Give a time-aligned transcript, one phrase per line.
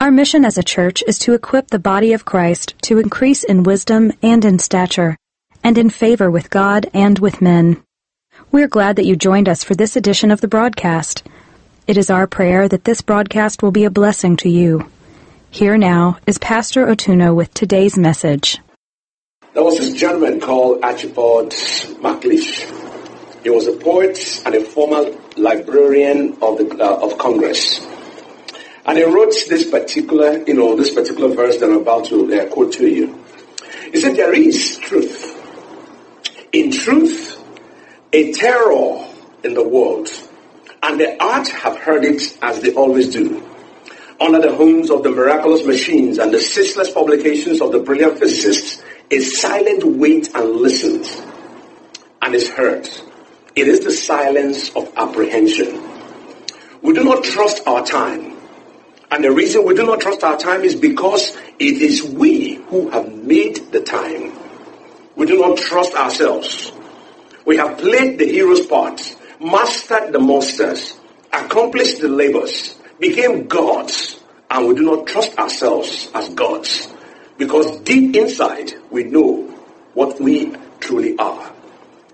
[0.00, 3.64] Our mission as a church is to equip the body of Christ to increase in
[3.64, 5.16] wisdom and in stature,
[5.64, 7.82] and in favor with God and with men.
[8.52, 11.24] We're glad that you joined us for this edition of the broadcast.
[11.88, 14.88] It is our prayer that this broadcast will be a blessing to you.
[15.50, 18.58] Here now is Pastor Otuno with today's message.
[19.52, 22.62] There was this gentleman called Archibald MacLeish.
[23.42, 27.80] He was a poet and a former librarian of the uh, of Congress.
[28.88, 32.46] And he wrote this particular, you know, this particular verse that I'm about to uh,
[32.46, 33.22] quote to you.
[33.92, 35.34] He said, There is truth.
[36.52, 37.38] In truth,
[38.14, 39.06] a terror
[39.44, 40.08] in the world,
[40.82, 43.46] and the art have heard it as they always do.
[44.22, 48.82] Under the homes of the miraculous machines and the ceaseless publications of the brilliant physicists,
[49.10, 51.22] a silent wait and listens,
[52.22, 52.88] and is heard.
[53.54, 55.78] It is the silence of apprehension.
[56.80, 58.37] We do not trust our time.
[59.10, 62.90] And the reason we do not trust our time is because it is we who
[62.90, 64.38] have made the time.
[65.16, 66.72] We do not trust ourselves.
[67.46, 70.98] We have played the hero's part, mastered the monsters,
[71.32, 74.20] accomplished the labors, became gods,
[74.50, 76.88] and we do not trust ourselves as gods.
[77.38, 79.42] Because deep inside, we know
[79.94, 81.52] what we truly are.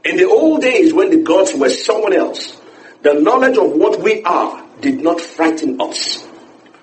[0.05, 2.61] In the old days when the gods were someone else,
[3.03, 6.27] the knowledge of what we are did not frighten us.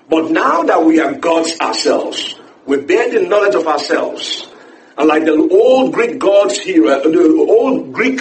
[0.08, 2.36] But now that we are gods ourselves,
[2.66, 4.48] we bear the knowledge of ourselves.
[4.96, 8.20] And like the old Greek gods here, uh, the old Greek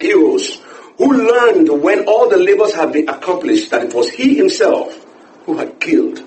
[0.00, 0.60] heroes
[0.96, 5.04] who learned when all the labors had been accomplished that it was he himself
[5.44, 6.22] who had killed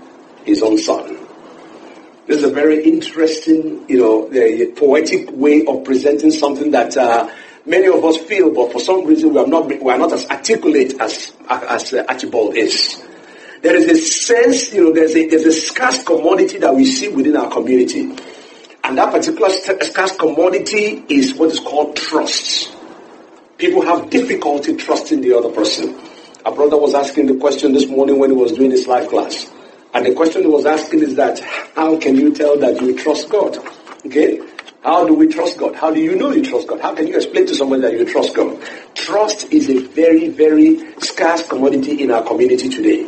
[0.45, 1.17] his own son.
[2.27, 7.29] This is a very interesting, you know, poetic way of presenting something that uh,
[7.65, 10.25] many of us feel, but for some reason we are not we are not as
[10.27, 13.03] articulate as as uh, Archibald is.
[13.61, 17.09] There is a sense, you know, there's a, there's a scarce commodity that we see
[17.09, 18.11] within our community.
[18.83, 22.75] And that particular scarce commodity is what is called trust.
[23.59, 25.95] People have difficulty trusting the other person.
[26.43, 29.47] A brother was asking the question this morning when he was doing his life class.
[29.93, 31.39] And the question he was asking is that,
[31.75, 33.59] how can you tell that you trust God?
[34.07, 34.41] Okay?
[34.83, 35.75] How do we trust God?
[35.75, 36.81] How do you know you trust God?
[36.81, 38.59] How can you explain to someone that you trust God?
[38.95, 43.07] Trust is a very, very scarce commodity in our community today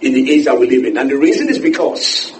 [0.00, 0.96] in the age that we live in.
[0.98, 2.32] And the reason is because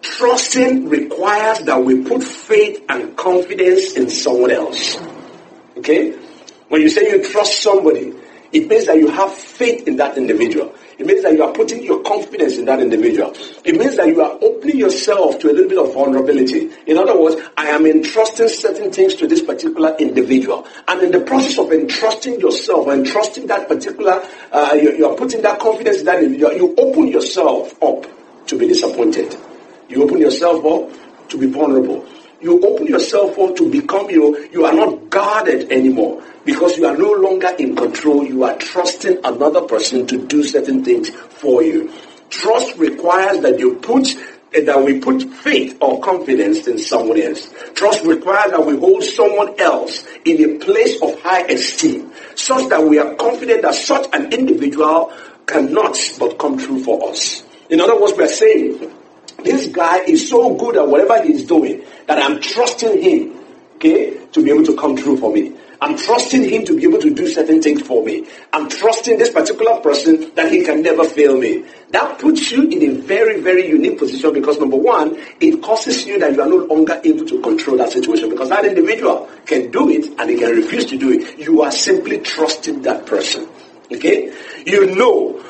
[0.00, 4.98] trusting requires that we put faith and confidence in someone else.
[5.78, 6.12] Okay?
[6.68, 8.12] When you say you trust somebody,
[8.52, 10.74] it means that you have faith in that individual.
[11.02, 13.34] It means that you are putting your confidence in that individual.
[13.64, 16.70] It means that you are opening yourself to a little bit of vulnerability.
[16.86, 20.64] In other words, I am entrusting certain things to this particular individual.
[20.86, 25.42] And in the process of entrusting yourself, entrusting that particular, uh, you, you are putting
[25.42, 28.06] that confidence in that individual, you open yourself up
[28.46, 29.36] to be disappointed.
[29.88, 32.06] You open yourself up to be vulnerable
[32.42, 34.48] you open yourself up to become you.
[34.52, 38.24] You are not guarded anymore because you are no longer in control.
[38.24, 41.92] You are trusting another person to do certain things for you.
[42.30, 44.16] Trust requires that you put
[44.54, 47.52] eh, that we put faith or confidence in someone else.
[47.74, 52.82] Trust requires that we hold someone else in a place of high esteem, such that
[52.82, 55.12] we are confident that such an individual
[55.46, 57.44] cannot but come true for us.
[57.68, 58.92] In other words, we are saying
[59.44, 63.38] this guy is so good at whatever he's doing that I'm trusting him,
[63.76, 65.56] okay, to be able to come true for me.
[65.82, 68.24] I'm trusting him to be able to do certain things for me.
[68.52, 71.64] I'm trusting this particular person that he can never fail me.
[71.90, 76.20] That puts you in a very, very unique position because number one, it causes you
[76.20, 79.90] that you are no longer able to control that situation because that individual can do
[79.90, 81.36] it and he can refuse to do it.
[81.40, 83.48] You are simply trusting that person.
[83.90, 84.32] Okay?
[84.64, 85.44] You know,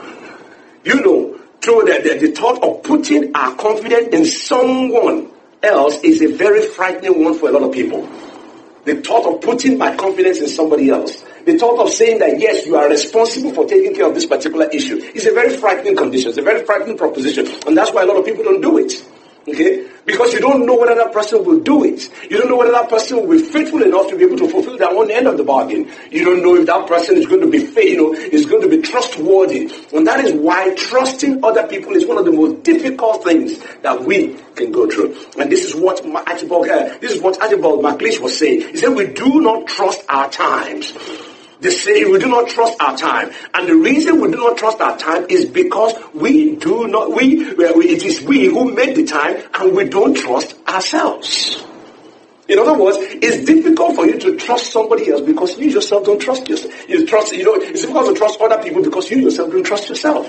[0.82, 5.31] you know through the, the, the thought of putting our confidence in someone
[5.62, 8.09] else is a very frightening one for a lot of people.
[8.85, 11.25] The thought of putting my confidence in somebody else.
[11.44, 14.67] The thought of saying that yes, you are responsible for taking care of this particular
[14.70, 16.31] issue is a very frightening condition.
[16.31, 17.47] It's a very frightening proposition.
[17.67, 18.93] And that's why a lot of people don't do it.
[19.49, 19.89] Okay?
[20.05, 22.09] Because you don't know whether that person will do it.
[22.31, 24.77] You don't know whether that person will be faithful enough to be able to fulfill
[24.77, 25.91] their own end of the bargain.
[26.11, 28.62] You don't know if that person is going to be faithful, you know, is going
[28.62, 29.71] to be trustworthy.
[29.93, 34.03] And that is why trusting other people is one of the most difficult things that
[34.03, 35.17] we can go through.
[35.39, 38.61] And this is what Archibald, uh, this is what Archibald MacLeish was saying.
[38.69, 40.93] He said, we do not trust our times.
[41.62, 43.31] They say we do not trust our time.
[43.55, 47.55] And the reason we do not trust our time is because we do not, we,
[47.55, 51.64] well, it is we who made the time and we don't trust ourselves.
[52.49, 56.20] In other words, it's difficult for you to trust somebody else because you yourself don't
[56.20, 56.88] trust yourself.
[56.88, 59.88] You trust, you know, it's difficult to trust other people because you yourself don't trust
[59.88, 60.26] yourself.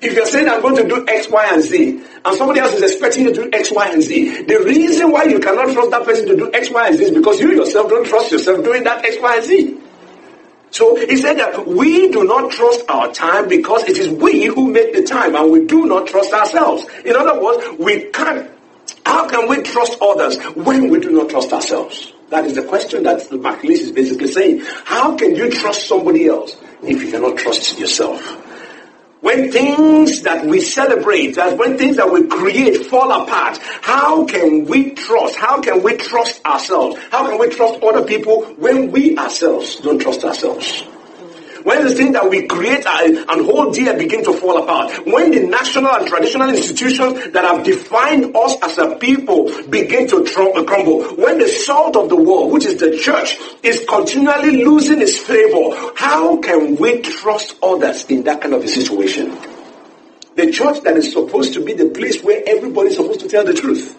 [0.00, 2.82] If you're saying I'm going to do X, Y, and Z, and somebody else is
[2.82, 6.04] expecting you to do X, Y, and Z, the reason why you cannot trust that
[6.04, 8.82] person to do X, Y, and Z is because you yourself don't trust yourself doing
[8.84, 9.81] that X, Y, and Z.
[10.72, 14.72] So he said that we do not trust our time because it is we who
[14.72, 16.86] make the time and we do not trust ourselves.
[17.04, 18.50] In other words, we can't,
[19.04, 22.14] how can we trust others when we do not trust ourselves?
[22.30, 24.62] That is the question that MacLeish is basically saying.
[24.84, 28.48] How can you trust somebody else if you cannot trust yourself?
[29.22, 34.64] When things that we celebrate, as when things that we create fall apart, how can
[34.64, 35.36] we trust?
[35.36, 36.98] How can we trust ourselves?
[37.12, 40.82] How can we trust other people when we ourselves don't trust ourselves?
[41.64, 45.06] When the things that we create and hold dear begin to fall apart.
[45.06, 50.22] When the national and traditional institutions that have defined us as a people begin to
[50.22, 51.04] uh, crumble.
[51.16, 55.92] When the salt of the world, which is the church, is continually losing its flavor.
[55.96, 59.36] How can we trust others in that kind of a situation?
[60.34, 63.44] The church that is supposed to be the place where everybody is supposed to tell
[63.44, 63.96] the truth.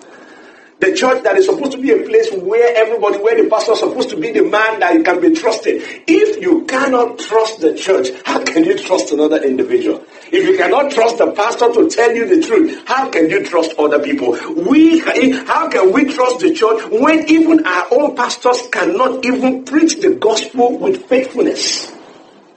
[0.83, 3.79] The church that is supposed to be a place where everybody, where the pastor is
[3.79, 5.81] supposed to be the man that you can be trusted.
[6.05, 10.03] If you cannot trust the church, how can you trust another individual?
[10.29, 13.71] If you cannot trust the pastor to tell you the truth, how can you trust
[13.79, 14.37] other people?
[14.57, 20.01] We, how can we trust the church when even our own pastors cannot even preach
[20.01, 21.95] the gospel with faithfulness?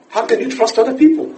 [0.08, 1.32] How can you trust other people?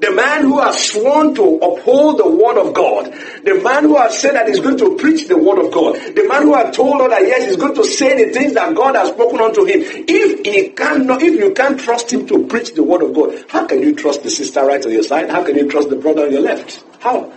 [0.00, 3.06] The man who has sworn to uphold the word of God.
[3.44, 5.94] The man who has said that he's going to preach the word of God.
[5.94, 8.74] The man who has told us that yes, he's going to say the things that
[8.74, 9.80] God has spoken unto him.
[9.82, 13.66] If he cannot, if you can't trust him to preach the word of God, how
[13.66, 15.30] can you trust the sister right on your side?
[15.30, 16.84] How can you trust the brother on your left?
[17.00, 17.32] How?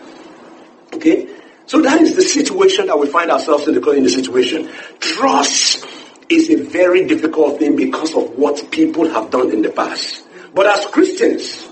[0.93, 1.29] Okay?
[1.67, 4.69] So that is the situation that we find ourselves in the, the situation.
[4.99, 5.85] Trust
[6.29, 10.23] is a very difficult thing because of what people have done in the past.
[10.53, 11.66] But as Christians,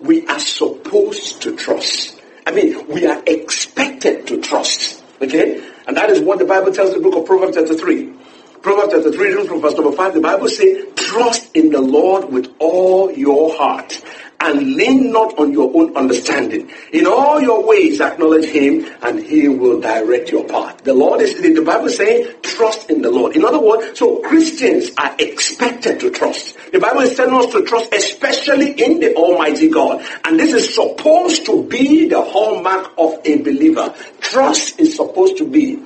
[0.00, 2.20] we are supposed to trust.
[2.46, 5.02] I mean, we are expected to trust.
[5.20, 5.66] Okay?
[5.86, 8.12] And that is what the Bible tells the book of Proverbs chapter 3.
[8.62, 12.54] Proverbs chapter 3, from verse number 5, the Bible says, Trust in the Lord with
[12.58, 14.02] all your heart
[14.44, 16.70] and lean not on your own understanding.
[16.92, 20.84] In all your ways acknowledge him and he will direct your path.
[20.84, 23.36] The Lord is, the Bible saying, trust in the Lord.
[23.36, 26.56] In other words, so Christians are expected to trust.
[26.72, 30.04] The Bible is telling us to trust especially in the Almighty God.
[30.24, 33.94] And this is supposed to be the hallmark of a believer.
[34.20, 35.76] Trust is supposed to be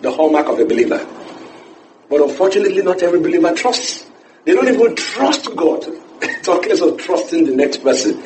[0.00, 1.06] the hallmark of a believer.
[2.08, 4.08] But unfortunately, not every believer trusts.
[4.44, 5.84] They don't even trust God.
[6.42, 8.22] Talking of trusting the next person.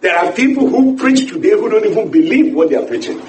[0.00, 3.20] There are people who preach today who don't even believe what they are preaching.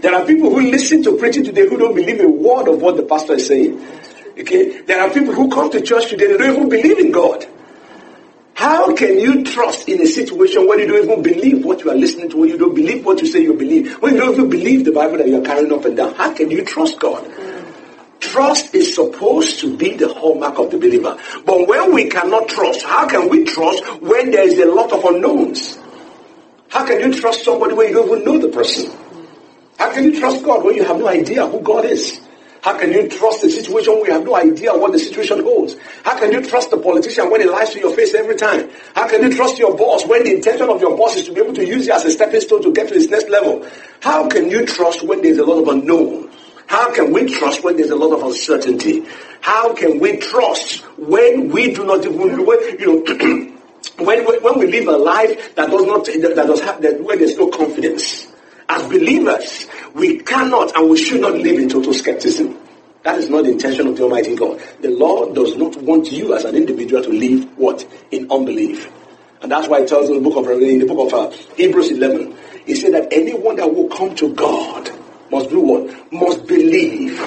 [0.00, 2.96] There are people who listen to preaching today who don't believe a word of what
[2.96, 3.80] the pastor is saying.
[4.38, 4.80] Okay?
[4.82, 7.46] There are people who come to church today, they don't even believe in God.
[8.54, 11.96] How can you trust in a situation where you don't even believe what you are
[11.96, 14.50] listening to, when you don't believe what you say you believe, when you don't even
[14.50, 16.14] believe the Bible that you are carrying up and down?
[16.14, 17.24] How can you trust God?
[18.32, 21.18] Trust is supposed to be the hallmark of the believer.
[21.44, 25.04] But when we cannot trust, how can we trust when there is a lot of
[25.04, 25.76] unknowns?
[26.70, 28.90] How can you trust somebody when you don't even know the person?
[29.76, 32.22] How can you trust God when you have no idea who God is?
[32.62, 35.76] How can you trust the situation when you have no idea what the situation holds?
[36.02, 38.70] How can you trust the politician when he lies to your face every time?
[38.94, 41.42] How can you trust your boss when the intention of your boss is to be
[41.42, 43.68] able to use you as a stepping stone to get to his next level?
[44.00, 46.30] How can you trust when there's a lot of unknown?
[46.72, 49.04] How can we trust when there's a lot of uncertainty?
[49.42, 53.54] How can we trust when we do not even, when, you know,
[54.02, 57.36] when, when we live a life that does not, that does have, that when there's
[57.36, 58.26] no confidence?
[58.70, 62.58] As believers, we cannot and we should not live in total skepticism.
[63.02, 64.62] That is not the intention of the Almighty God.
[64.80, 67.86] The Lord does not want you as an individual to live what?
[68.12, 68.90] In unbelief.
[69.42, 71.36] And that's why it tells in the book of Revelation, in the book of uh,
[71.54, 75.01] Hebrews 11, he said that anyone that will come to God
[75.32, 76.12] must do what?
[76.12, 77.18] Must believe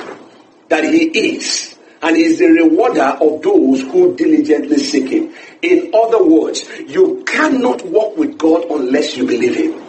[0.69, 5.33] that he is and is the rewarder of those who diligently seek him.
[5.61, 9.85] In other words, you cannot walk with God unless you believe him.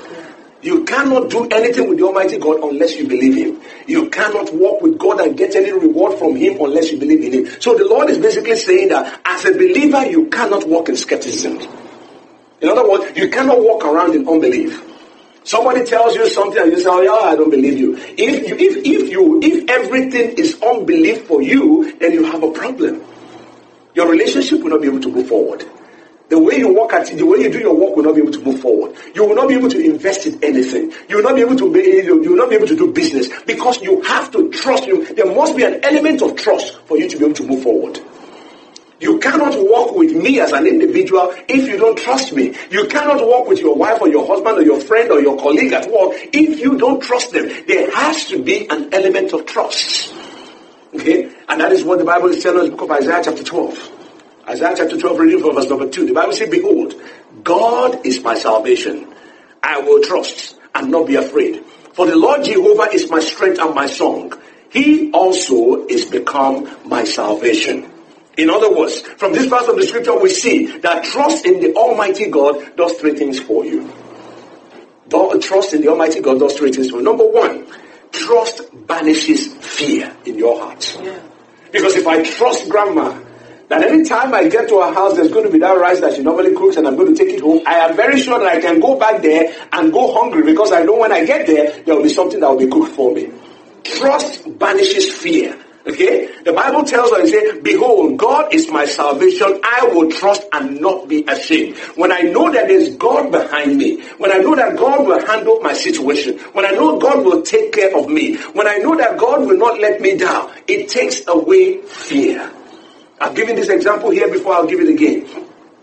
[0.67, 3.63] You cannot do anything with the Almighty God unless you believe Him.
[3.87, 7.33] You cannot walk with God and get any reward from Him unless you believe in
[7.47, 7.61] Him.
[7.61, 11.61] So the Lord is basically saying that as a believer, you cannot walk in skepticism.
[12.61, 14.83] In other words, you cannot walk around in unbelief.
[15.47, 18.57] Somebody tells you something and you say, "Oh yeah, I don't believe you." If you,
[18.59, 23.01] if if you, if everything is unbelief for you, then you have a problem.
[23.95, 25.65] Your relationship will not be able to move forward.
[26.31, 28.33] The way you work at the way you do your work will not be able
[28.33, 28.97] to move forward.
[29.15, 30.93] You will not be able to invest in anything.
[31.09, 33.29] You will not be able to be, you will not be able to do business
[33.45, 35.07] because you have to trust you.
[35.15, 38.01] There must be an element of trust for you to be able to move forward.
[38.99, 42.55] You cannot walk with me as an individual if you don't trust me.
[42.71, 45.73] You cannot walk with your wife or your husband or your friend or your colleague
[45.73, 47.49] at work if you don't trust them.
[47.67, 50.15] There has to be an element of trust.
[50.95, 51.31] Okay?
[51.49, 53.93] And that is what the Bible is telling us book of Isaiah chapter 12.
[54.49, 56.07] Isaiah chapter 12, reading from verse number 2.
[56.07, 56.95] The Bible says, Behold,
[57.43, 59.13] God is my salvation.
[59.63, 61.65] I will trust and not be afraid.
[61.93, 64.33] For the Lord Jehovah is my strength and my song.
[64.71, 67.93] He also is become my salvation.
[68.37, 71.75] In other words, from this part of the scripture, we see that trust in the
[71.75, 73.91] Almighty God does three things for you.
[75.41, 77.05] Trust in the Almighty God does three things for you.
[77.05, 77.67] Number one,
[78.13, 80.99] trust banishes fear in your heart.
[81.03, 81.19] Yeah.
[81.73, 83.19] Because if I trust grandma,
[83.69, 86.15] that any time I get to her house, there's going to be that rice that
[86.15, 87.63] she normally cooks and I'm going to take it home.
[87.67, 90.83] I am very sure that I can go back there and go hungry because I
[90.83, 93.31] know when I get there, there will be something that will be cooked for me.
[93.83, 95.59] Trust banishes fear.
[95.87, 96.29] Okay?
[96.43, 99.61] The Bible tells us, say, Behold, God is my salvation.
[99.63, 101.77] I will trust and not be ashamed.
[101.95, 105.61] When I know that there's God behind me, when I know that God will handle
[105.61, 109.17] my situation, when I know God will take care of me, when I know that
[109.17, 112.53] God will not let me down, it takes away fear.
[113.21, 115.27] I've given this example here before, I'll give it again.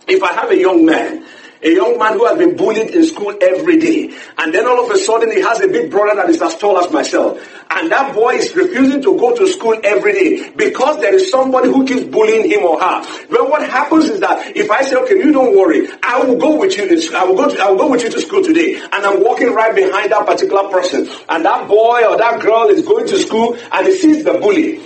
[0.08, 1.26] If I have a young man,
[1.64, 4.92] a young man who has been bullied in school every day, and then all of
[4.92, 7.40] a sudden he has a big brother that is as tall as myself,
[7.72, 11.70] and that boy is refusing to go to school every day because there is somebody
[11.70, 13.28] who keeps bullying him or her.
[13.30, 16.60] Well, what happens is that if I say, okay, you don't worry, I will go
[16.60, 16.88] with you.
[16.88, 17.50] To, I will go.
[17.50, 20.26] To, I will go with you to school today, and I'm walking right behind that
[20.26, 24.24] particular person, and that boy or that girl is going to school, and he sees
[24.24, 24.82] the bully,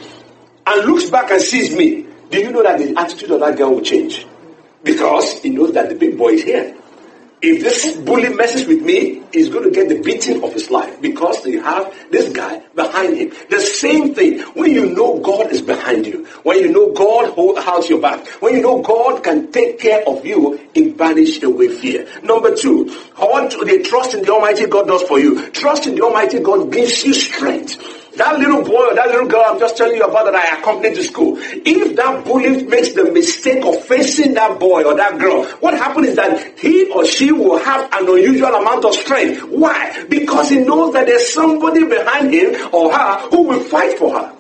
[0.65, 2.05] and looks back and sees me.
[2.29, 4.27] Do you know that the attitude of that girl will change?
[4.83, 5.86] Because he knows that
[6.17, 6.75] boy is here.
[7.39, 10.99] If this bully messes with me, he's going to get the beating of his life
[10.99, 13.31] because you have this guy behind him.
[13.51, 17.89] The same thing when you know God is behind you, when you know God holds
[17.89, 22.07] your back, when you know God can take care of you, it banishes away fear.
[22.23, 25.51] Number two, what the trust in the Almighty God does for you.
[25.51, 28.06] Trust in the Almighty God gives you strength.
[28.17, 30.95] That little boy or that little girl I'm just telling you about that I accompanied
[30.95, 31.37] to school.
[31.37, 36.09] If that bully makes the mistake of facing that boy or that girl, what happens
[36.09, 39.43] is that he or she will have an unusual amount of strength.
[39.43, 40.05] Why?
[40.09, 44.33] Because he knows that there's somebody behind him or her who will fight for her.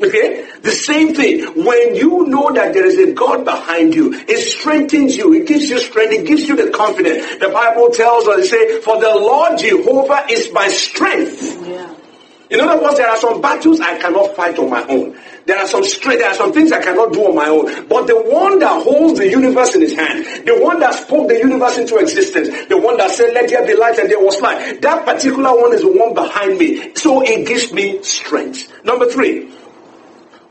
[0.00, 0.48] Okay?
[0.60, 1.64] The same thing.
[1.64, 5.32] When you know that there is a God behind you, it strengthens you.
[5.34, 6.12] It gives you strength.
[6.12, 7.36] It gives you the confidence.
[7.38, 11.64] The Bible tells us, it say, for the Lord Jehovah is my strength.
[11.66, 11.94] Yeah.
[12.52, 15.18] In other words, there are some battles I cannot fight on my own.
[15.46, 17.88] There are some straight, there are some things I cannot do on my own.
[17.88, 21.38] But the one that holds the universe in his hand, the one that spoke the
[21.38, 24.82] universe into existence, the one that said, let there be light and there was light,
[24.82, 26.94] that particular one is the one behind me.
[26.94, 28.70] So it gives me strength.
[28.84, 29.50] Number three,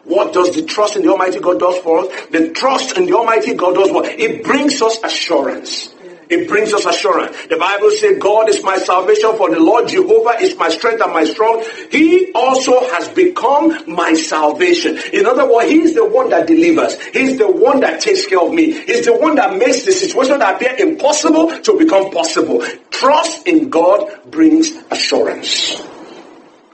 [0.04, 2.08] what does the trust in the Almighty God does for us?
[2.32, 4.08] The trust in the Almighty God does what?
[4.08, 5.94] It brings us assurance.
[6.32, 7.36] It brings us assurance.
[7.48, 11.12] The Bible says, God is my salvation, for the Lord Jehovah is my strength and
[11.12, 11.62] my strong.
[11.92, 14.98] He also has become my salvation.
[15.12, 17.00] In other words, He's the one that delivers.
[17.08, 18.72] He's the one that takes care of me.
[18.72, 22.64] He's the one that makes the situation that appear impossible to become possible.
[22.90, 25.82] Trust in God brings assurance.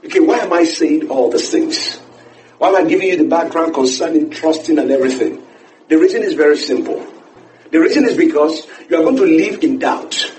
[0.05, 1.97] Okay, why am I saying all these things?
[2.59, 5.41] Why am I giving you the background concerning trusting and everything?
[5.89, 7.16] The reason is very simple.
[7.71, 10.33] The reason is because you are going to live in doubt.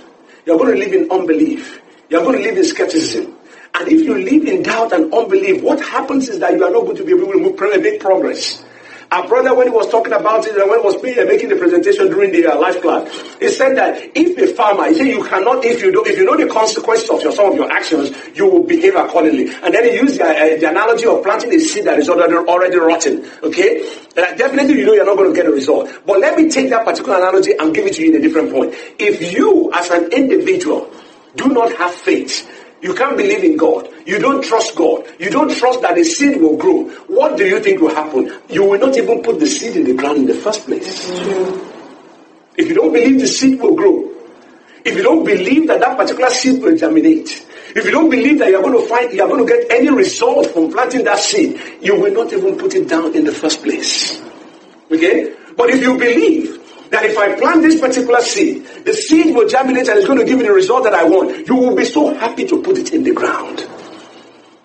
[0.46, 1.80] You are going to live in unbelief.
[2.08, 3.36] You are going to live in skepticism.
[3.74, 6.84] And if you live in doubt and unbelief, what happens is that you are not
[6.84, 8.64] going to be able to make progress.
[9.10, 12.08] Our brother, when he was talking about it, and when he was making the presentation
[12.08, 13.08] during the uh, life class,
[13.40, 16.26] he said that if a farmer, he said you cannot, if you do, if you
[16.26, 19.48] know the consequences of your, some of your actions, you will behave accordingly.
[19.62, 22.34] And then he used the, uh, the analogy of planting a seed that is already,
[22.34, 23.24] already rotten.
[23.42, 23.80] Okay?
[24.14, 25.90] Uh, definitely you know you're not going to get a result.
[26.04, 28.52] But let me take that particular analogy and give it to you in a different
[28.52, 28.74] point.
[28.98, 30.92] If you, as an individual,
[31.34, 32.46] do not have faith,
[32.80, 33.88] you can't believe in God.
[34.06, 35.04] You don't trust God.
[35.18, 36.88] You don't trust that the seed will grow.
[37.08, 38.32] What do you think will happen?
[38.48, 41.10] You will not even put the seed in the ground in the first place.
[42.56, 44.10] If you don't believe the seed will grow,
[44.84, 48.48] if you don't believe that that particular seed will germinate, if you don't believe that
[48.48, 52.00] you're going to find, you're going to get any result from planting that seed, you
[52.00, 54.22] will not even put it down in the first place.
[54.90, 55.34] Okay?
[55.56, 56.58] But if you believe
[56.90, 60.24] that if I plant this particular seed, the seed will germinate and it's going to
[60.24, 62.92] give me the result that I want, you will be so happy to put it
[62.92, 63.66] in the ground.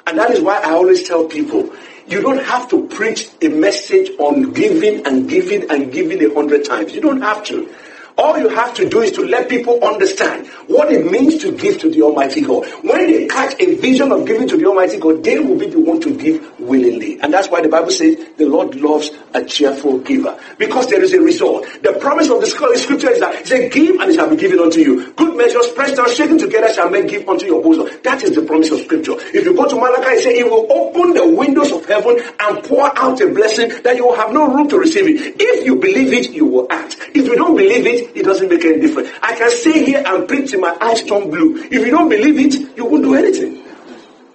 [0.06, 1.70] And that is why I always tell people,
[2.08, 6.65] you don't have to preach a message on giving and giving and giving a hundred
[6.65, 6.94] times.
[6.94, 7.74] You don't have to.
[8.18, 11.80] All you have to do is to let people understand what it means to give
[11.80, 12.68] to the Almighty God.
[12.84, 15.80] When they catch a vision of giving to the Almighty God, they will be the
[15.80, 17.20] one to give willingly.
[17.22, 20.39] And that's why the Bible says the Lord loves a cheerful giver.
[20.58, 21.65] Because there is a result.
[21.82, 24.60] The promise of the scripture is that it says, give and it shall be given
[24.60, 25.12] unto you.
[25.13, 27.89] Good measures pressed down, shaken together shall make give unto your bosom.
[28.03, 29.13] That is the promise of scripture.
[29.34, 32.63] If you go to Malachi, it says, it will open the windows of heaven and
[32.63, 35.36] pour out a blessing that you will have no room to receive it.
[35.39, 36.98] If you believe it, you will act.
[37.13, 39.10] If you don't believe it, it doesn't make any difference.
[39.22, 41.58] I can stay here and preach till my eyes turn blue.
[41.58, 43.63] If you don't believe it, you won't do anything.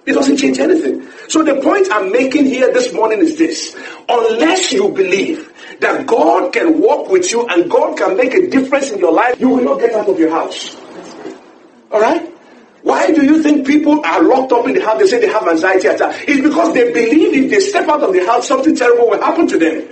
[0.08, 1.06] It doesn't change anything.
[1.28, 3.76] So the point I'm making here this morning is this.
[4.08, 8.90] Unless you believe that God can walk with you and God can make a difference
[8.90, 10.74] in your life, you will not get out of your house.
[11.92, 12.34] Alright?
[12.82, 14.98] Why do you think people are locked up in the house?
[14.98, 16.24] They say they have anxiety attack.
[16.26, 19.46] It's because they believe if they step out of the house, something terrible will happen
[19.46, 19.88] to them.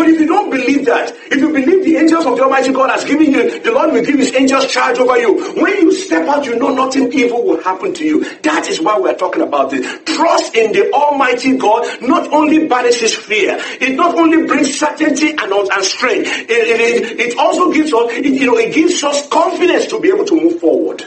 [0.00, 2.88] But if you don't believe that, if you believe the angels of the Almighty God
[2.88, 5.52] has given you, the Lord will give his angels charge over you.
[5.60, 8.24] When you step out, you know nothing evil will happen to you.
[8.40, 9.84] That is why we're talking about this.
[10.06, 15.52] Trust in the Almighty God not only banishes fear, it not only brings certainty and,
[15.52, 19.84] and strength, it, it, it also gives us, it, you know, it gives us confidence
[19.88, 21.04] to be able to move forward.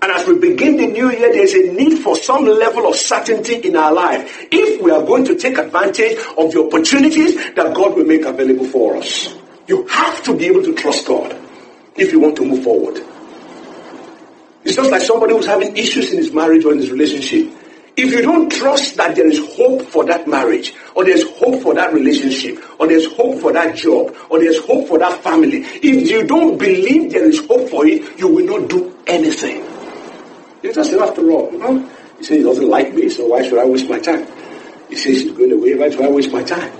[0.00, 3.56] And as we begin the new year, there's a need for some level of certainty
[3.56, 4.46] in our life.
[4.50, 8.66] If we are going to take advantage of the opportunities that God will make available
[8.66, 9.34] for us,
[9.66, 11.36] you have to be able to trust God
[11.96, 13.02] if you want to move forward.
[14.64, 17.52] It's just like somebody who's having issues in his marriage or in his relationship.
[17.96, 21.74] If you don't trust that there is hope for that marriage, or there's hope for
[21.74, 26.08] that relationship, or there's hope for that job, or there's hope for that family, if
[26.08, 29.77] you don't believe there is hope for it, you will not do anything.
[30.72, 31.50] Doesn't after all.
[31.52, 31.90] You know?
[32.18, 34.26] He says he doesn't like me, so why should I waste my time?
[34.88, 36.72] He says he's going away, why should I waste my time?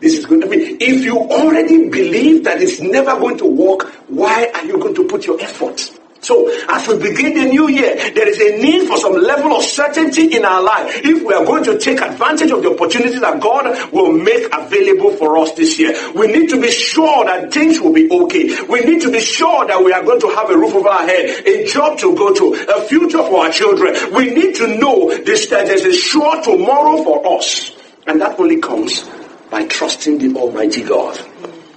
[0.00, 0.56] This is going to be.
[0.56, 5.04] If you already believe that it's never going to work, why are you going to
[5.04, 5.90] put your effort?
[6.26, 9.62] So, as we begin the new year, there is a need for some level of
[9.62, 13.38] certainty in our life if we are going to take advantage of the opportunities that
[13.40, 15.94] God will make available for us this year.
[16.16, 18.60] We need to be sure that things will be okay.
[18.64, 21.06] We need to be sure that we are going to have a roof over our
[21.06, 23.94] head, a job to go to, a future for our children.
[24.12, 27.70] We need to know this, that there's a sure tomorrow for us.
[28.08, 29.08] And that only comes
[29.48, 31.20] by trusting the Almighty God.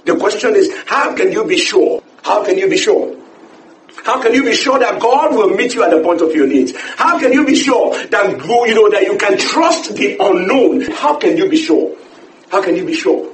[0.06, 2.02] The question is, how can you be sure?
[2.24, 3.19] How can you be sure?
[4.04, 6.46] How can you be sure that God will meet you at the point of your
[6.46, 6.72] needs?
[6.96, 10.82] How can you be sure that you know that you can trust the unknown?
[10.92, 11.96] How can you be sure?
[12.50, 13.30] How can you be sure?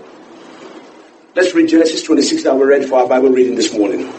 [1.35, 4.12] Let's read Genesis 26 that we read for our Bible reading this morning.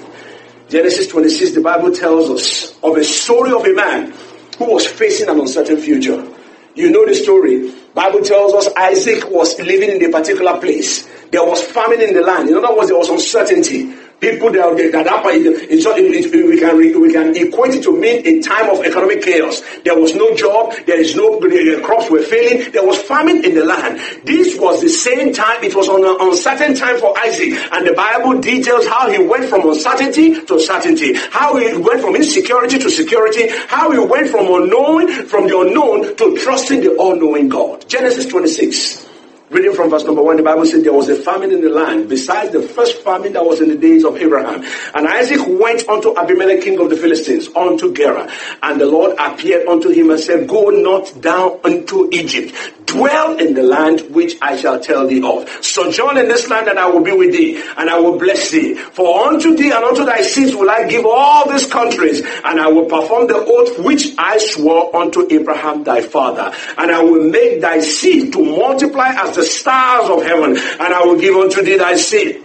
[0.70, 4.14] Genesis 26, the Bible tells us of a story of a man
[4.58, 6.28] who was facing an uncertain future.
[6.76, 7.74] You know the story.
[7.94, 11.08] Bible tells us Isaac was living in a particular place.
[11.32, 12.50] There was famine in the land.
[12.50, 13.94] In other words, there was uncertainty.
[14.20, 18.42] People that, that, that it's, it, we can we can equate it to mean a
[18.42, 19.62] time of economic chaos.
[19.86, 20.74] There was no job.
[20.88, 22.72] There is no the crops were failing.
[22.72, 24.00] There was famine in the land.
[24.26, 25.64] This was the same time.
[25.64, 29.50] It was on an uncertain time for Isaac, and the Bible details how he went
[29.50, 31.14] from uncertainty to certainty.
[31.30, 33.50] How he went from insecurity to security.
[33.68, 37.88] How he went from unknown from the unknown to trusting the all-knowing God.
[37.88, 39.07] Genesis 26.
[39.50, 42.10] Reading from verse number one, the Bible said there was a famine in the land,
[42.10, 44.62] besides the first famine that was in the days of Abraham.
[44.94, 48.30] And Isaac went unto Abimelech, king of the Philistines, unto Gerar.
[48.62, 52.54] And the Lord appeared unto him and said, Go not down unto Egypt.
[52.88, 55.48] Dwell in the land which I shall tell thee of.
[55.64, 58.76] Sojourn in this land, and I will be with thee, and I will bless thee.
[58.76, 62.68] For unto thee and unto thy seeds will I give all these countries, and I
[62.68, 66.54] will perform the oath which I swore unto Abraham thy father.
[66.78, 71.04] And I will make thy seed to multiply as the stars of heaven, and I
[71.06, 72.44] will give unto thee thy seed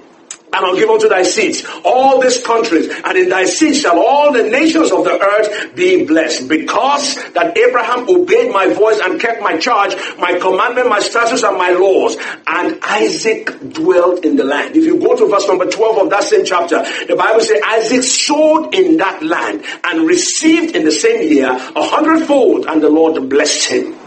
[0.53, 4.33] and I'll give unto thy seeds all these countries, and in thy seed shall all
[4.33, 6.47] the nations of the earth be blessed.
[6.49, 11.57] Because that Abraham obeyed my voice and kept my charge, my commandment, my statutes, and
[11.57, 14.77] my laws, and Isaac dwelt in the land.
[14.77, 18.03] If you go to verse number 12 of that same chapter, the Bible says Isaac
[18.03, 23.31] sowed in that land and received in the same year a hundredfold, and the Lord
[23.31, 24.02] blessed him.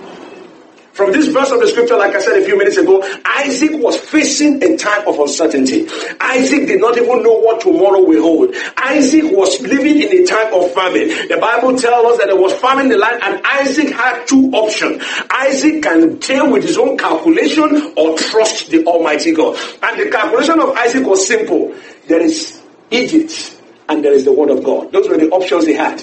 [0.95, 3.99] From this verse of the scripture, like I said a few minutes ago, Isaac was
[3.99, 5.89] facing a time of uncertainty.
[6.21, 8.55] Isaac did not even know what tomorrow will hold.
[8.77, 11.09] Isaac was living in a time of famine.
[11.27, 14.49] The Bible tells us that there was famine in the land and Isaac had two
[14.53, 15.03] options.
[15.31, 19.59] Isaac can deal with his own calculation or trust the Almighty God.
[19.83, 21.75] And the calculation of Isaac was simple.
[22.07, 24.93] There is Egypt and there is the word of God.
[24.93, 26.01] Those were the options he had.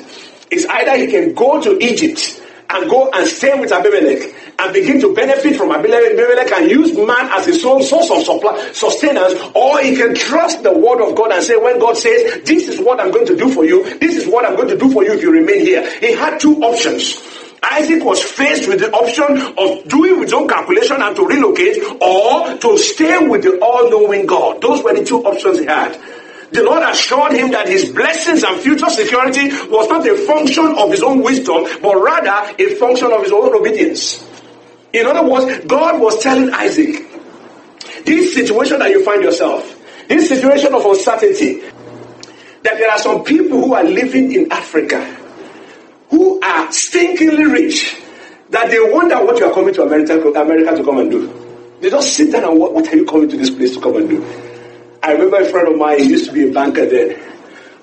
[0.51, 2.41] It's either he can go to Egypt
[2.73, 7.29] and go and stay with Abimelech and begin to benefit from Abimelech and use man
[7.33, 11.33] as his own source of supply, sustenance, or he can trust the word of God
[11.33, 14.17] and say, when God says, this is what I'm going to do for you, this
[14.17, 15.89] is what I'm going to do for you if you remain here.
[16.01, 17.21] He had two options.
[17.63, 22.59] Isaac was faced with the option of doing his own calculation and to relocate or
[22.59, 24.61] to stay with the all-knowing God.
[24.61, 25.97] Those were the two options he had.
[26.53, 30.91] The Lord assured him that his blessings and future security was not a function of
[30.91, 34.23] his own wisdom, but rather a function of his own obedience.
[34.93, 37.07] In other words, God was telling Isaac,
[38.05, 39.65] this situation that you find yourself,
[40.09, 41.61] this situation of uncertainty,
[42.63, 45.03] that there are some people who are living in Africa
[46.11, 47.97] who are stinkingly rich,
[48.51, 51.79] that they wonder what you are coming to America, America to come and do.
[51.81, 53.97] They just sit down and what, what are you coming to this place to come
[53.97, 54.52] and do?
[55.03, 57.19] I remember a friend of mine, he used to be a banker then.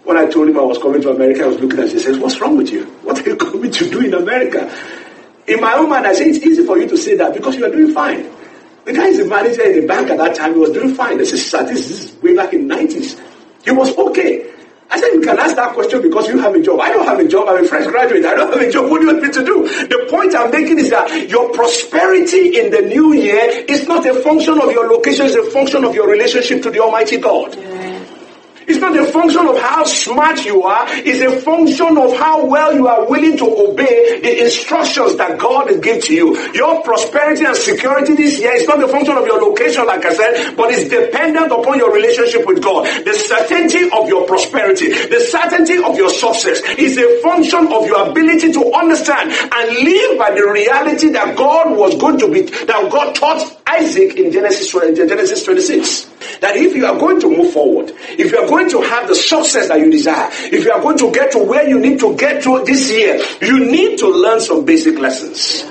[0.05, 1.91] When I told him I was coming to America, I was looking at him.
[1.91, 2.86] He says, What's wrong with you?
[3.03, 4.73] What are you coming to do in America?
[5.47, 7.65] In my own mind, I say it's easy for you to say that because you
[7.65, 8.29] are doing fine.
[8.86, 10.53] The guy is a manager in a bank at that time.
[10.53, 11.17] He was doing fine.
[11.17, 13.19] This is, this is way back in the 90s.
[13.65, 14.51] He was okay.
[14.91, 16.80] I said, you can ask that question because you have a job.
[16.80, 17.47] I don't have a job.
[17.47, 18.25] I'm a fresh graduate.
[18.25, 18.89] I don't have a job.
[18.89, 19.67] What do you want me to do?
[19.88, 24.15] The point I'm making is that your prosperity in the new year is not a
[24.15, 25.28] function of your location.
[25.28, 27.56] It's a function of your relationship to the Almighty God.
[27.56, 27.99] Yeah.
[28.69, 30.86] It's not a function of how smart you are.
[30.89, 35.67] It's a function of how well you are willing to obey the instructions that God
[35.69, 36.38] has given to you.
[36.53, 40.13] Your prosperity and security this year is not a function of your location, like I
[40.13, 42.86] said, but it's dependent upon your relationship with God.
[42.86, 48.10] The certainty of your prosperity, the certainty of your success is a function of your
[48.10, 52.89] ability to understand and live by the reality that God was going to be, that
[52.91, 56.05] God taught Isaac in Genesis, Genesis 26.
[56.41, 59.15] That if you are going to move forward, if you are going to have the
[59.15, 62.15] success that you desire, if you are going to get to where you need to
[62.17, 65.63] get to this year, you need to learn some basic lessons.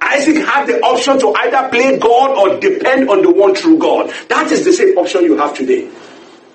[0.00, 4.12] Isaac had the option to either play God or depend on the one true God.
[4.28, 5.90] That is the same option you have today.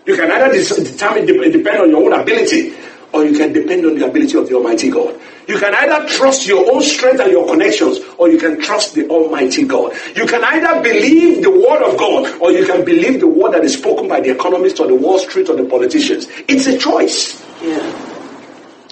[0.05, 2.73] You can either determine, depend on your own ability
[3.11, 5.19] or you can depend on the ability of the Almighty God.
[5.47, 9.07] You can either trust your own strength and your connections, or you can trust the
[9.09, 9.93] Almighty God.
[10.15, 13.63] You can either believe the word of God, or you can believe the word that
[13.63, 16.27] is spoken by the economists or the Wall Street or the politicians.
[16.47, 17.41] It's a choice.
[17.61, 18.11] Yeah.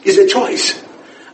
[0.03, 0.83] It's a choice.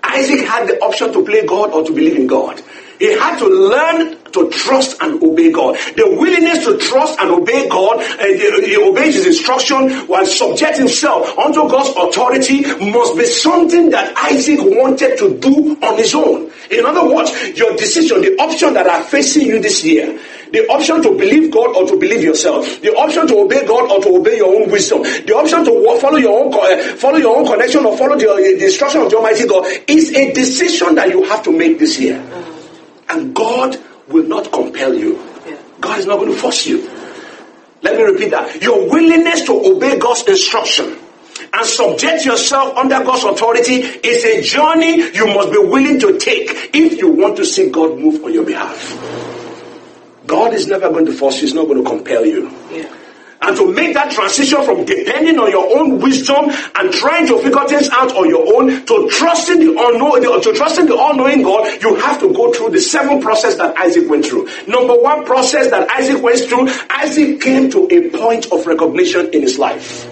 [0.03, 2.62] Isaac had the option to play God or to believe in God.
[2.99, 5.75] He had to learn to trust and obey God.
[5.95, 11.38] The willingness to trust and obey God, uh, he obeys his instruction while subject himself
[11.38, 16.51] unto God's authority must be something that Isaac wanted to do on his own.
[16.69, 20.19] In other words, your decision, the option that are facing you this year,
[20.51, 24.01] the option to believe God or to believe yourself, the option to obey God or
[24.03, 27.45] to obey your own wisdom, the option to follow your own uh, follow your own
[27.45, 31.23] connection or follow the, the instruction of the Almighty God is a decision that you
[31.23, 32.19] have to make this year.
[33.09, 35.23] And God will not compel you.
[35.79, 36.89] God is not going to force you.
[37.81, 38.61] Let me repeat that.
[38.61, 40.97] Your willingness to obey God's instruction
[41.53, 46.49] and subject yourself under God's authority is a journey you must be willing to take
[46.73, 48.77] if you want to see God move on your behalf.
[50.27, 52.51] God is never going to force you, He's not going to compel you.
[52.71, 52.98] Yeah
[53.41, 57.65] and to make that transition from depending on your own wisdom and trying to figure
[57.67, 61.95] things out on your own to trusting the unknown, to trusting the all-knowing God, you
[61.95, 64.49] have to go through the seven process that Isaac went through.
[64.67, 69.41] Number one process that Isaac went through, Isaac came to a point of recognition in
[69.41, 70.06] his life.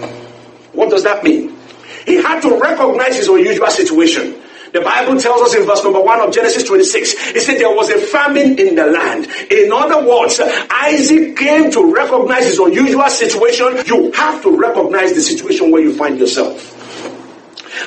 [0.74, 1.58] What does that mean?
[2.06, 4.42] He had to recognize his unusual situation.
[4.73, 7.89] The Bible tells us in verse number 1 of Genesis 26, it said there was
[7.89, 9.27] a famine in the land.
[9.49, 13.77] In other words, Isaac came to recognize his unusual situation.
[13.86, 16.73] You have to recognize the situation where you find yourself.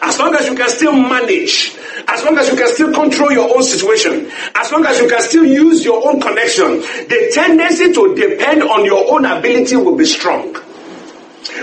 [0.03, 1.77] As long as you can still manage,
[2.09, 5.21] as long as you can still control your own situation, as long as you can
[5.21, 10.07] still use your own connection, the tendency to depend on your own ability will be
[10.07, 10.57] strong.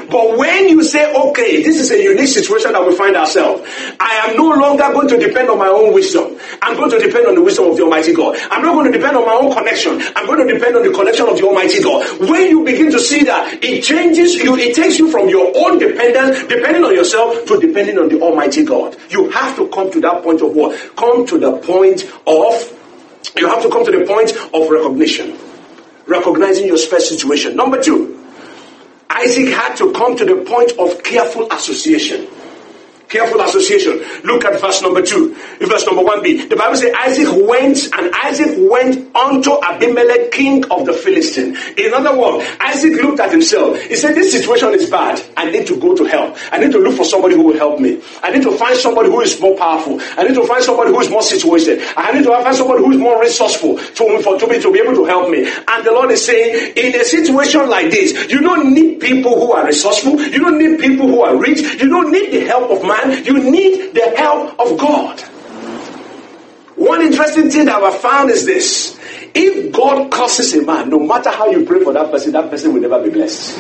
[0.10, 3.62] But when you say, okay, this is a unique situation that we find ourselves,
[4.00, 6.38] I am no longer going to depend on my own wisdom.
[6.62, 8.38] I'm going to depend on the wisdom of the Almighty God.
[8.52, 10.02] I'm not going to depend on my own connection.
[10.16, 12.30] I'm going to depend on the connection of the Almighty God.
[12.30, 15.80] When you begin to see that, it changes you, it takes you from your own
[15.80, 18.96] dependence, depending on yourself, to depending on the Almighty God.
[19.10, 20.78] You have to come to that point of what?
[20.96, 22.74] Come to the point of
[23.36, 25.38] You have to come to the point of recognition,
[26.08, 27.56] recognizing your special situation.
[27.56, 28.17] Number two,
[29.20, 32.28] Isaac had to come to the point of careful association.
[33.10, 34.04] Careful association.
[34.24, 35.34] Look at verse number two.
[35.62, 36.46] Verse number one B.
[36.46, 41.56] The Bible says Isaac went and Isaac went unto Abimelech, king of the Philistine.
[41.78, 43.80] In other words, Isaac looked at himself.
[43.84, 45.24] He said, This situation is bad.
[45.38, 46.38] I need to go to help.
[46.52, 48.02] I need to look for somebody who will help me.
[48.22, 50.02] I need to find somebody who is more powerful.
[50.18, 51.82] I need to find somebody who is more situated.
[51.96, 54.80] I need to find somebody who is more resourceful to, for, to, be, to be
[54.80, 55.48] able to help me.
[55.48, 59.54] And the Lord is saying, in a situation like this, you don't need people who
[59.54, 60.20] are resourceful.
[60.20, 61.62] You don't need people who are rich.
[61.62, 65.20] You don't need the help of man man, you need the help of God.
[66.76, 69.00] One interesting thing that I've found is this.
[69.34, 72.74] If God curses a man, no matter how you pray for that person, that person
[72.74, 73.58] will never be blessed.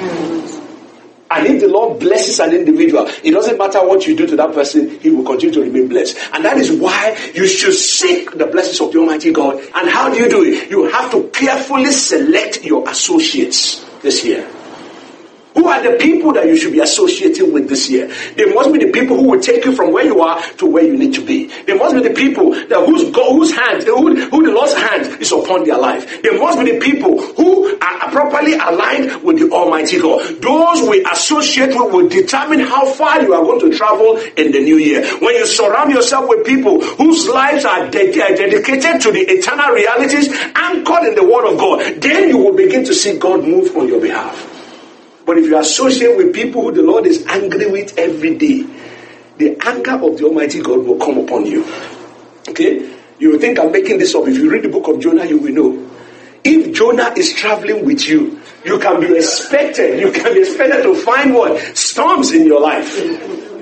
[1.29, 4.53] And if the Lord blesses an individual, it doesn't matter what you do to that
[4.53, 6.17] person, he will continue to remain blessed.
[6.31, 9.59] And that is why you should seek the blessings of the Almighty God.
[9.75, 10.69] And how do you do it?
[10.69, 14.47] You have to carefully select your associates this year.
[15.57, 18.13] Who are the people that you should be associating with this year?
[18.35, 20.83] They must be the people who will take you from where you are to where
[20.83, 21.47] you need to be.
[21.65, 25.19] They must be the people that whose God, whose hand, who, who the Lord's hand
[25.19, 26.21] is upon their life.
[26.21, 30.41] They must be the people who are properly aligned with the Almighty God.
[30.43, 34.59] Those we associate with will determine how far you are going to travel in the
[34.59, 35.07] new year.
[35.17, 40.29] When you surround yourself with people whose lives are de- dedicated to the eternal realities
[40.53, 43.87] anchored in the Word of God, then you will begin to see God move on
[43.87, 44.56] your behalf.
[45.27, 48.65] But if you associate with people who the Lord is angry with every day,
[49.37, 51.65] the anger of the Almighty God will come upon you.
[52.47, 52.95] Okay?
[53.19, 54.25] You think I'm making this up.
[54.25, 55.89] If you read the book of Jonah, you will know.
[56.45, 60.95] If Jonah is traveling with you, you can be expected, you can be expected to
[60.95, 61.59] find what?
[61.75, 62.97] Storms in your life.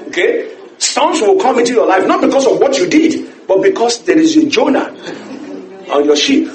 [0.10, 0.56] Okay?
[0.78, 4.20] Storms will come into your life, not because of what you did, but because there
[4.20, 4.94] is a Jonah
[5.92, 6.48] on your ship.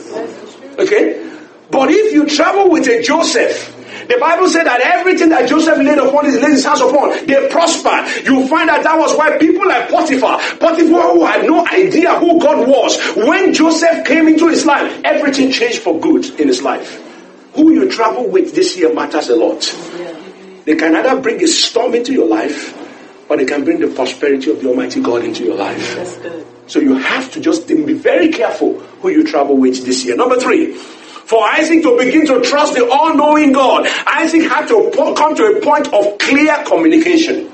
[0.78, 1.28] Okay?
[1.68, 3.76] But if you travel with a Joseph,
[4.10, 7.48] the Bible said that everything that Joseph laid upon his, laid his hands upon, they
[7.48, 8.26] prospered.
[8.26, 12.40] You find that that was why people like Potiphar, Potiphar who had no idea who
[12.40, 17.00] God was, when Joseph came into his life, everything changed for good in his life.
[17.54, 19.60] Who you travel with this year matters a lot.
[20.64, 22.76] They can either bring a storm into your life,
[23.30, 26.18] or they can bring the prosperity of the Almighty God into your life.
[26.66, 30.16] So you have to just be very careful who you travel with this year.
[30.16, 30.76] Number three,
[31.30, 35.44] for Isaac to begin to trust the all knowing God, Isaac had to come to
[35.44, 37.48] a point of clear communication.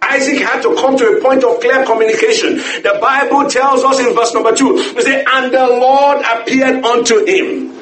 [0.00, 2.58] Isaac had to come to a point of clear communication.
[2.58, 7.26] The Bible tells us in verse number two, it says, and the Lord appeared unto
[7.26, 7.75] him.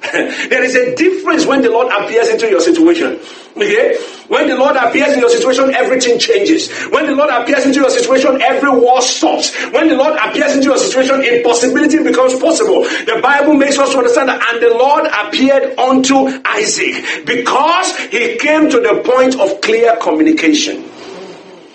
[0.00, 3.20] There is a difference when the Lord appears into your situation.
[3.56, 3.98] Okay?
[4.28, 6.70] When the Lord appears in your situation, everything changes.
[6.90, 9.54] When the Lord appears into your situation, every war stops.
[9.72, 12.82] When the Lord appears into your situation, impossibility becomes possible.
[12.82, 18.70] The Bible makes us understand that, and the Lord appeared unto Isaac because he came
[18.70, 20.84] to the point of clear communication.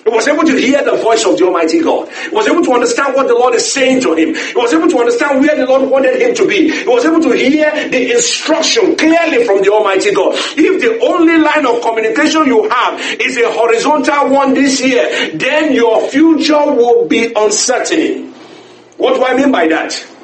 [0.06, 2.08] He was able to hear the voice of the Almighty God.
[2.10, 4.36] He was able to understand what the Lord is saying to him.
[4.36, 6.70] He was able to understand where the Lord wanted him to be.
[6.70, 10.36] He was able to hear the instruction clearly from the Almighty God.
[10.36, 15.74] If the only line of communication you have is a horizontal one this year, then
[15.74, 18.32] your future will be uncertain.
[18.98, 20.14] What do I mean by that?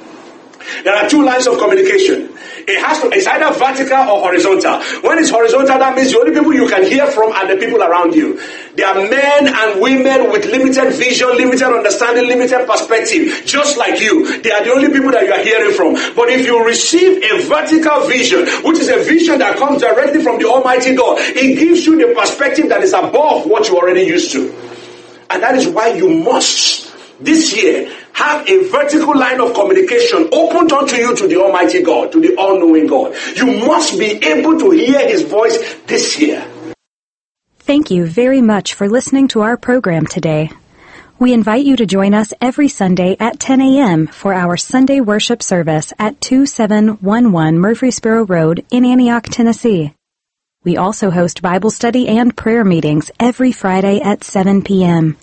[0.83, 2.29] There are two lines of communication.
[2.67, 4.81] It has to, it's either vertical or horizontal.
[5.01, 7.81] When it's horizontal, that means the only people you can hear from are the people
[7.81, 8.39] around you.
[8.75, 14.41] They are men and women with limited vision, limited understanding, limited perspective, just like you.
[14.41, 15.93] They are the only people that you are hearing from.
[16.15, 20.37] But if you receive a vertical vision, which is a vision that comes directly from
[20.37, 24.31] the Almighty God, it gives you the perspective that is above what you already used
[24.33, 24.53] to.
[25.29, 30.71] And that is why you must, this year, have a vertical line of communication opened
[30.71, 33.15] unto you to the Almighty God, to the all knowing God.
[33.35, 36.45] You must be able to hear His voice this year.
[37.59, 40.51] Thank you very much for listening to our program today.
[41.19, 44.07] We invite you to join us every Sunday at 10 a.m.
[44.07, 49.93] for our Sunday worship service at 2711 Murfreesboro Road in Antioch, Tennessee.
[50.63, 55.15] We also host Bible study and prayer meetings every Friday at 7 p.m.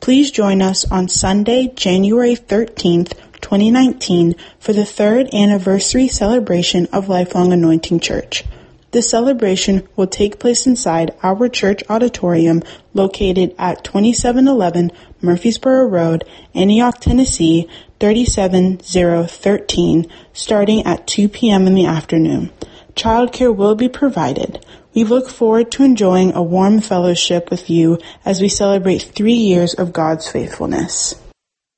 [0.00, 7.52] Please join us on Sunday, January 13th, 2019 for the third anniversary celebration of Lifelong
[7.52, 8.44] Anointing Church.
[8.90, 12.62] The celebration will take place inside our church auditorium
[12.94, 17.68] located at 2711 Murfreesboro Road, Antioch, Tennessee
[18.00, 21.66] 37013 starting at 2 p.m.
[21.66, 22.50] in the afternoon.
[22.94, 24.64] Childcare will be provided.
[24.98, 29.74] We look forward to enjoying a warm fellowship with you as we celebrate three years
[29.74, 31.14] of God's faithfulness.